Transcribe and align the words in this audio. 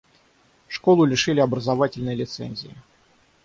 Школу 0.67 1.05
лишили 1.05 1.39
образовательной 1.41 2.15
лицензии. 2.15 2.73